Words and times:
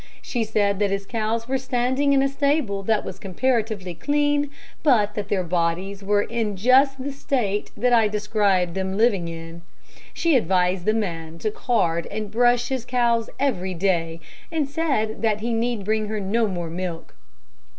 She 0.23 0.43
said 0.43 0.79
that 0.79 0.89
his 0.89 1.05
cows 1.05 1.47
were 1.47 1.59
standing 1.59 2.11
in 2.11 2.23
a 2.23 2.27
stable 2.27 2.81
that 2.81 3.05
was 3.05 3.19
comparatively 3.19 3.93
clean, 3.93 4.49
but 4.81 5.13
that 5.13 5.29
their 5.29 5.43
bodies 5.43 6.01
were 6.03 6.23
in 6.23 6.55
just 6.55 7.03
the 7.03 7.11
state 7.11 7.69
that 7.77 7.93
I 7.93 8.07
described 8.07 8.73
them 8.73 8.93
as 8.93 8.97
living 8.97 9.27
in. 9.27 9.61
She 10.11 10.35
advised 10.35 10.85
the 10.85 10.95
man 10.95 11.37
to 11.37 11.51
card 11.51 12.07
and 12.09 12.31
brush 12.31 12.69
his 12.69 12.83
cows 12.83 13.29
every 13.39 13.75
day, 13.75 14.19
and 14.51 14.67
said 14.67 15.21
that 15.21 15.41
he 15.41 15.53
need 15.53 15.85
bring 15.85 16.07
her 16.07 16.19
no 16.19 16.47
more 16.47 16.71
milk. 16.71 17.13